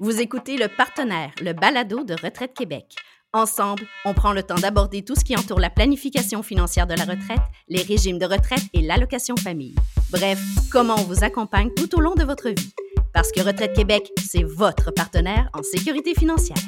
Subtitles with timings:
[0.00, 2.94] Vous écoutez le partenaire, le balado de Retraite Québec.
[3.32, 7.02] Ensemble, on prend le temps d'aborder tout ce qui entoure la planification financière de la
[7.02, 9.74] retraite, les régimes de retraite et l'allocation famille.
[10.12, 10.40] Bref,
[10.70, 12.72] comment on vous accompagne tout au long de votre vie.
[13.12, 16.62] Parce que Retraite Québec, c'est votre partenaire en sécurité financière.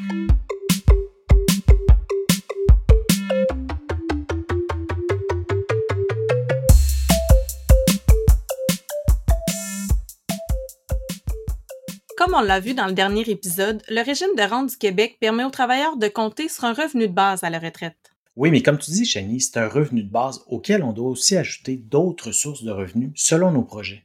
[12.31, 15.43] Comme on l'a vu dans le dernier épisode, le régime de rente du Québec permet
[15.43, 18.13] aux travailleurs de compter sur un revenu de base à la retraite.
[18.37, 21.37] Oui, mais comme tu dis, Chani, c'est un revenu de base auquel on doit aussi
[21.37, 24.05] ajouter d'autres sources de revenus selon nos projets.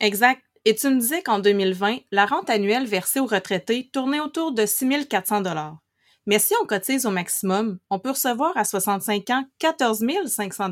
[0.00, 0.42] Exact.
[0.64, 4.66] Et tu me disais qu'en 2020, la rente annuelle versée aux retraités tournait autour de
[4.66, 5.44] 6 400
[6.26, 10.70] Mais si on cotise au maximum, on peut recevoir à 65 ans 14 500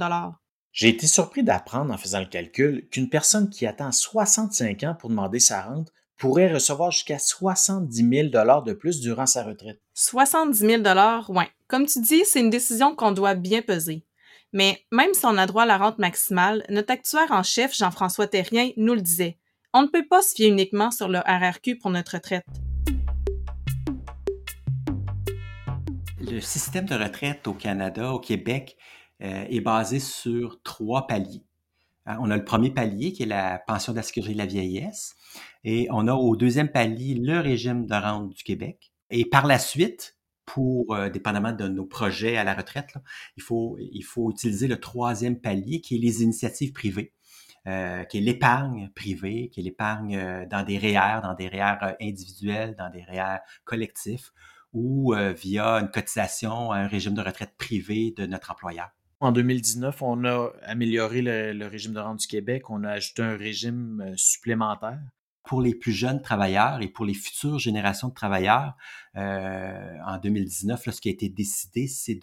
[0.72, 5.10] J'ai été surpris d'apprendre en faisant le calcul qu'une personne qui attend 65 ans pour
[5.10, 9.80] demander sa rente pourrait recevoir jusqu'à 70 000 de plus durant sa retraite.
[9.94, 10.82] 70 000
[11.28, 11.44] oui.
[11.68, 14.04] Comme tu dis, c'est une décision qu'on doit bien peser.
[14.52, 18.26] Mais même si on a droit à la rente maximale, notre actuaire en chef, Jean-François
[18.26, 19.38] Terrien, nous le disait.
[19.72, 22.44] On ne peut pas se fier uniquement sur le RRQ pour notre retraite.
[26.20, 28.76] Le système de retraite au Canada, au Québec,
[29.22, 31.44] euh, est basé sur trois paliers.
[32.06, 34.46] Hein, on a le premier palier qui est la pension de la sécurité de la
[34.46, 35.14] vieillesse.
[35.64, 38.92] Et on a au deuxième palier le régime de rente du Québec.
[39.10, 42.94] Et par la suite, pour, euh, dépendamment de nos projets à la retraite,
[43.36, 47.12] il, faut, il faut utiliser le troisième palier qui est les initiatives privées.
[47.66, 51.96] Euh, qui est l'épargne privée, qui est l'épargne euh, dans des REER, dans des REER
[52.00, 54.32] individuels, dans des REER collectifs,
[54.72, 58.90] ou via une cotisation à un régime de retraite privé de notre employeur.
[59.20, 62.70] En 2019, on a amélioré le, régime de rente du Québec.
[62.70, 65.00] On a ajouté un régime supplémentaire.
[65.48, 68.76] Pour les plus jeunes travailleurs et pour les futures générations de travailleurs,
[69.16, 72.20] euh, en 2019, ce qui a été décidé, c'est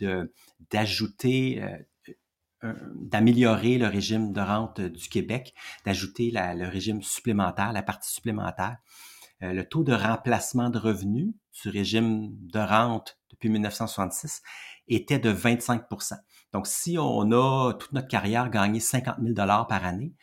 [0.72, 1.64] d'ajouter
[2.64, 5.53] euh, d'améliorer le régime de rente du Québec,
[5.85, 8.78] d'ajouter le régime supplémentaire, la partie supplémentaire.
[9.41, 14.41] le taux de remplacement de revenus du régime de rente depuis 1966
[14.88, 16.16] était de 25%
[16.56, 20.14] donc, si on a toute notre carrière gagné 50 000 par année,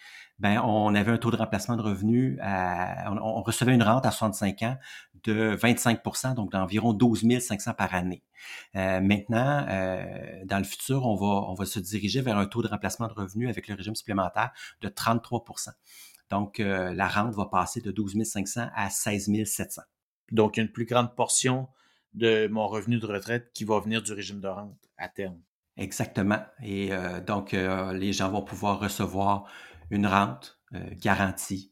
[0.43, 4.63] ben on avait un taux de remplacement de revenus, on, recevait une rente à 65
[4.63, 4.77] ans
[5.23, 8.25] de 25% donc d'environ 12 500 par année.
[8.75, 10.05] Euh, maintenant, euh,
[10.45, 13.13] dans le futur, on va, on va se diriger vers un taux de remplacement de
[13.13, 15.69] revenus avec le régime supplémentaire de 33%
[16.29, 19.83] Donc, euh, la rente va passer de 12 500 à 16 700.
[20.33, 21.69] Donc, une plus grande portion
[22.15, 25.39] de mon revenu de retraite qui va venir du régime de rente à terme.
[25.77, 26.41] Exactement.
[26.63, 29.45] Et euh, donc, euh, les gens vont pouvoir recevoir
[29.93, 31.71] une rente euh, garantie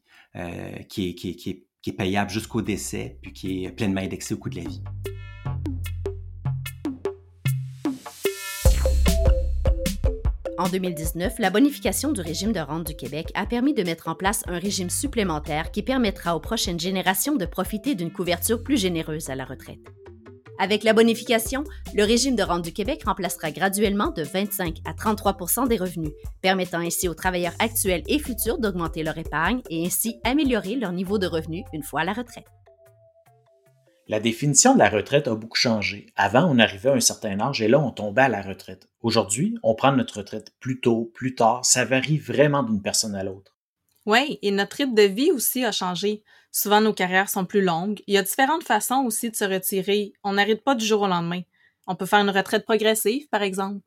[0.89, 4.63] qui, qui, est, payable jusqu'au décès, puis qui est pleinement indexée au coût de la
[4.63, 4.81] vie.
[10.61, 14.15] En 2019, la bonification du régime de rente du Québec a permis de mettre en
[14.15, 19.31] place un régime supplémentaire qui permettra aux prochaines générations de profiter d'une couverture plus généreuse
[19.31, 19.81] à la retraite.
[20.62, 25.66] Avec la bonification, le régime de rente du Québec remplacera graduellement de 25 à 33%
[25.66, 26.12] des revenus,
[26.43, 31.16] permettant ainsi aux travailleurs actuels et futurs d'augmenter leur épargne et ainsi améliorer leur niveau
[31.16, 32.44] de revenu une fois à la retraite.
[34.06, 36.12] La définition de la retraite a beaucoup changé.
[36.15, 38.87] Avant, on arrivait à un certain âge et là, on tombait à la retraite.
[39.00, 41.65] Aujourd'hui, on prend notre retraite plus tôt, plus tard.
[41.65, 43.56] Ça varie vraiment d'une personne à l'autre.
[44.04, 46.22] Oui, et notre rythme de vie aussi a changé.
[46.53, 48.00] Souvent, nos carrières sont plus longues.
[48.09, 50.12] Il y a différentes façons aussi de se retirer.
[50.25, 51.43] On n'arrête pas du jour au lendemain.
[51.87, 53.81] On peut faire une retraite progressive, par exemple.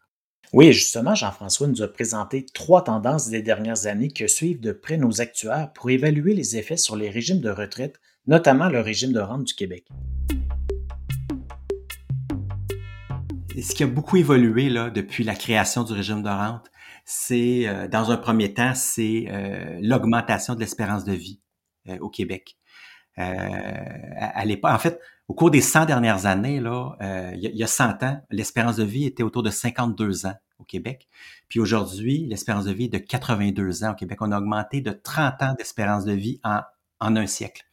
[0.53, 4.97] Oui, justement, Jean-François nous a présenté trois tendances des dernières années que suivent de près
[4.97, 9.19] nos actuaires pour évaluer les effets sur les régimes de retraite, notamment le régime de
[9.19, 9.85] rente du Québec.
[13.62, 16.72] Ce qui a beaucoup évolué là, depuis la création du régime de rente,
[17.06, 21.43] c'est, euh, dans un premier temps, c'est euh, l'augmentation de l'espérance de vie
[22.00, 22.58] au Québec.
[23.18, 26.96] à, l'époque, en fait, au cours des 100 dernières années, là,
[27.34, 30.26] il, y a, il y a 100 ans, l'espérance de vie était autour de 52
[30.26, 31.08] ans au Québec.
[31.50, 34.20] Puis aujourd'hui, l'espérance de vie est de 82 ans au Québec.
[34.22, 36.62] On a augmenté de 30 ans d'espérance de vie en,
[37.00, 37.64] un siècle.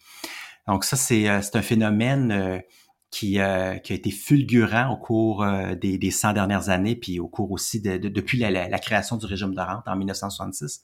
[0.67, 2.63] Donc ça, c'est un phénomène
[3.11, 7.29] qui, euh, a été fulgurant au cours euh, des, des 100 dernières années, puis au
[7.29, 10.83] cours aussi de, depuis la, la, création du régime de rente en 1966.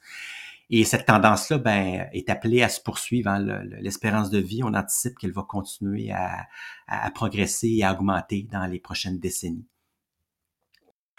[0.69, 3.31] Et cette tendance-là ben, est appelée à se poursuivre.
[3.31, 6.47] Hein, L'espérance de vie, on anticipe qu'elle va continuer à,
[6.89, 9.67] à, progresser et à augmenter dans les prochaines décennies.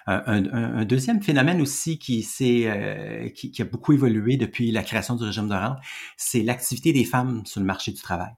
[0.09, 4.81] Un, un, un deuxième phénomène aussi qui, euh, qui, qui, a beaucoup évolué depuis la
[4.81, 5.79] création du régime de rente,
[6.15, 8.31] c'est l'activité des femmes sur le marché du travail.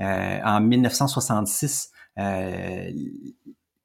[0.00, 2.92] en 1966, les,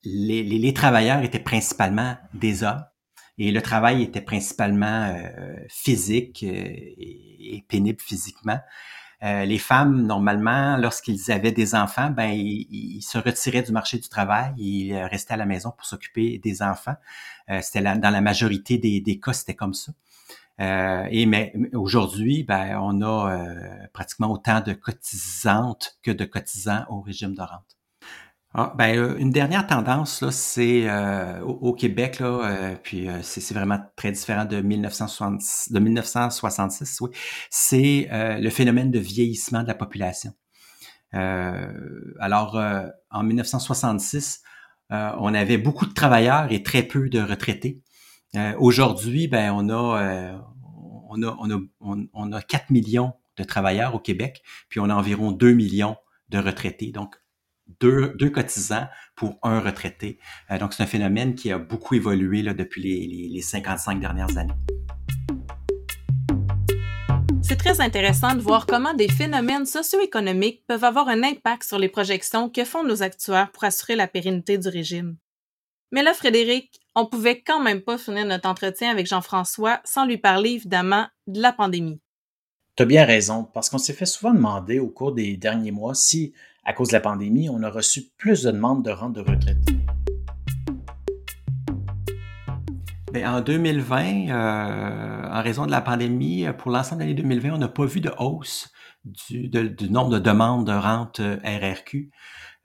[0.04, 2.84] les, les, travailleurs étaient principalement des hommes
[3.38, 5.16] et le travail était principalement
[5.68, 8.60] physique et, pénible physiquement.
[9.24, 14.10] Euh, les femmes, normalement, lorsqu'ils avaient des enfants, ben ils, se retiraient du marché du
[14.10, 16.96] travail, ils restaient à la maison pour s'occuper des enfants.
[17.50, 19.94] Euh, c'était dans la majorité des, des cas, c'était comme ça.
[20.60, 23.48] Euh, et mais aujourd'hui, ben, on a
[23.94, 27.78] pratiquement autant de cotisantes que de cotisants au régime de rente.
[28.56, 33.52] Ah, ben, euh, une dernière tendance, là, c'est euh, au, Québec, là, euh, puis c'est
[33.52, 37.10] vraiment très différent de, 1966, de 1966, oui,
[37.50, 40.34] c'est le phénomène de vieillissement de la population.
[41.12, 42.62] alors,
[43.10, 44.44] en 1966,
[44.92, 47.82] on avait beaucoup de travailleurs et très peu de retraités.
[48.60, 50.40] Aujourd'hui, ben, on a,
[51.10, 51.60] on a, on a,
[52.14, 55.96] on a 4 millions de travailleurs au Québec, puis on a environ 2 millions
[56.30, 56.92] de retraités.
[56.92, 57.16] Donc,
[57.80, 60.20] deux, deux cotisants pour un retraité.
[60.52, 64.38] Euh, donc, c'est un phénomène qui a beaucoup évolué là, depuis les, les, 55 dernières
[64.38, 64.54] années.
[67.42, 71.90] C'est très intéressant de voir comment des phénomènes socio-économiques peuvent avoir un impact sur les
[71.90, 75.18] projections que font nos actuaires pour assurer la pérennité du régime.
[75.92, 80.18] Mais là, Frédéric, on pouvait quand même pas finir notre entretien avec Jean-François sans lui
[80.18, 82.02] parler évidemment de la pandémie.
[82.76, 85.94] Tu as bien raison, parce qu'on s'est fait souvent demander au cours des derniers mois
[85.94, 86.34] si
[86.66, 89.58] à cause de la pandémie, on a reçu plus de demandes de rente de retraite.
[93.12, 97.58] Bien, en 2020, euh, en raison de la pandémie, pour l'ensemble de l'année 2020, on
[97.58, 98.72] n'a pas vu de hausse
[99.04, 99.50] du,
[99.90, 102.10] nombre de demandes de rente euh, RRQ.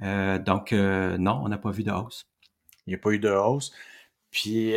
[0.03, 2.31] Euh, donc, non, on n'a pas vu de hausse.
[2.87, 3.73] Il n'y a pas eu de hausse.
[4.31, 4.75] Puis,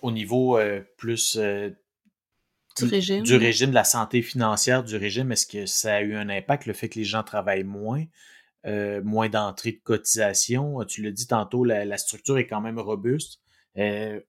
[0.00, 0.58] au niveau
[0.96, 3.22] plus du régime.
[3.22, 6.66] du régime de la santé financière du régime, est-ce que ça a eu un impact,
[6.66, 8.04] le fait que les gens travaillent moins?
[8.64, 10.84] Euh, moins d'entrées de cotisation.
[10.84, 13.40] Tu l'as dit tantôt, la, structure est quand même robuste.
[13.76, 14.20] Euh,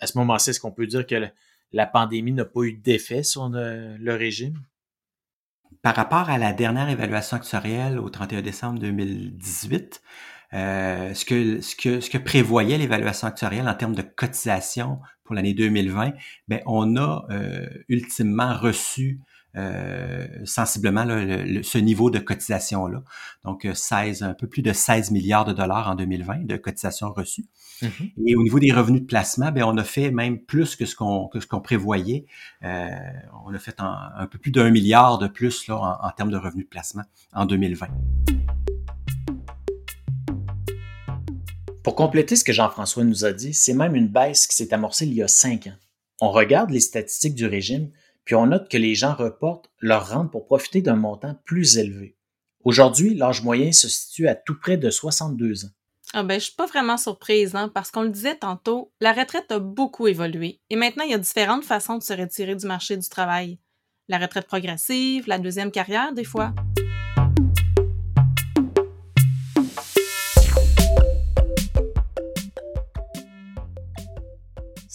[0.00, 1.28] à ce moment-ci, est-ce qu'on peut dire que
[1.72, 4.58] la pandémie n'a pas eu d'effet sur le, régime?
[5.82, 10.02] Par rapport à la dernière évaluation actuarielle au 31 décembre 2018,
[10.52, 15.36] euh, ce, que, ce, que, ce que prévoyait l'évaluation actuarielle en termes de cotisation pour
[15.36, 16.12] l'année 2020,
[16.48, 17.24] ben, on a
[17.88, 19.20] ultimement reçu
[19.56, 23.02] euh, sensiblement ce niveau de cotisation-là.
[23.44, 27.12] Donc, 16, euh, un peu plus de 16 milliards de dollars en 2020 de cotisations
[27.12, 27.46] reçues.
[27.82, 28.12] Mm-hmm.
[28.26, 30.94] Et au niveau des revenus de placement, ben, on a fait même plus que ce
[30.94, 32.26] qu'on que ce qu'on prévoyait.
[32.64, 32.88] Euh,
[33.46, 36.36] on a fait un, peu plus d'un milliard de plus là, en, en termes de
[36.36, 37.88] revenus de placement en 2020.
[41.86, 45.06] Pour compléter ce que Jean-François nous a dit, c'est même une baisse qui s'est amorcée
[45.06, 45.76] il y a cinq ans.
[46.20, 47.90] On regarde les statistiques du régime,
[48.26, 52.16] puis on note que les gens reportent leur rente pour profiter d'un montant plus élevé.
[52.64, 55.70] Aujourd'hui, l'âge moyen se situe à tout près de 62 ans.
[56.12, 59.50] Ah ben, je suis pas vraiment surprise, hein, parce qu'on le disait tantôt, la retraite
[59.52, 62.96] a beaucoup évolué et maintenant il y a différentes façons de se retirer du marché
[62.96, 63.58] du travail.
[64.08, 66.52] La retraite progressive, la deuxième carrière des fois.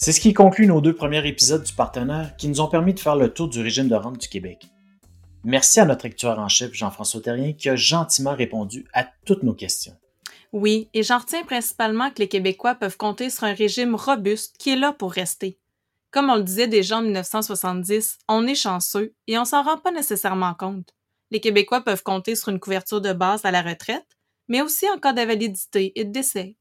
[0.04, 2.98] C'est ce qui conclut nos deux premiers épisodes du partenaire qui nous ont permis de
[2.98, 4.66] faire le tour du régime de rente du Québec.
[5.44, 9.54] Merci à notre actuaire en chef Jean-François Terrien qui a gentiment répondu à toutes nos
[9.54, 9.96] questions.
[10.52, 14.70] Oui, et j'en retiens principalement que les Québécois peuvent compter sur un régime robuste qui
[14.70, 15.60] est là pour rester.
[16.10, 19.92] Comme on le disait déjà en 1970, on est chanceux et on s'en rend pas
[19.92, 20.96] nécessairement compte.
[21.30, 24.98] Les Québécois peuvent compter sur une couverture de base à la retraite, mais aussi en
[24.98, 26.56] cas d'invalidité et de décès.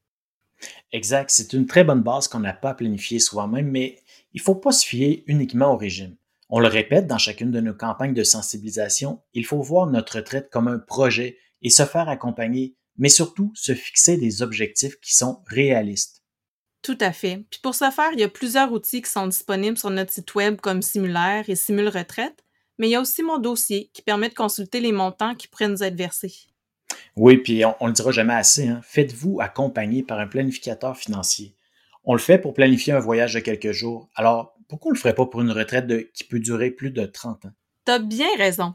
[0.91, 3.99] Exact, c'est une très bonne base qu'on n'a pas à planifier soi-même, mais
[4.33, 6.15] il ne faut pas se fier uniquement au régime.
[6.49, 10.49] On le répète dans chacune de nos campagnes de sensibilisation, il faut voir notre retraite
[10.51, 15.41] comme un projet et se faire accompagner, mais surtout se fixer des objectifs qui sont
[15.47, 16.21] réalistes.
[16.81, 17.45] Tout à fait.
[17.49, 20.33] Puis pour ce faire, il y a plusieurs outils qui sont disponibles sur notre site
[20.35, 22.43] web comme Simulaire et Simule Retraite,
[22.77, 25.67] mais il y a aussi mon dossier qui permet de consulter les montants qui pourraient
[25.67, 26.50] nous être versés.
[27.15, 28.67] Oui, puis on, ne le dira jamais assez.
[28.67, 28.81] Hein.
[28.83, 31.55] Faites-vous accompagner par un planificateur financier.
[32.03, 34.09] On le fait pour planifier un voyage de quelques jours.
[34.15, 37.45] Alors, pourquoi on le ferait pas pour une retraite qui peut durer plus de 30
[37.45, 37.51] ans?
[37.85, 38.73] T'as bien raison.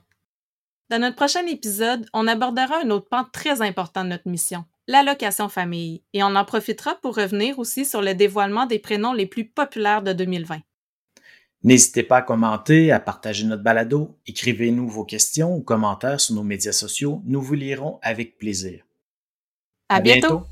[0.89, 5.49] Dans notre prochain épisode, on abordera un autre pan très important de notre mission, l'allocation
[5.49, 9.45] famille, et on en profitera pour revenir aussi sur le dévoilement des prénoms les plus
[9.45, 10.61] populaires de 2020.
[11.63, 16.45] N'hésitez pas à commenter, à partager notre balado, écrivez-nous vos questions ou commentaires sur nos
[16.45, 18.85] médias sociaux, nous vous lirons avec plaisir.
[19.89, 20.45] À, bientôt.